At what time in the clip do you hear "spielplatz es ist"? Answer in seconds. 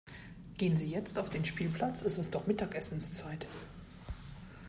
1.45-2.33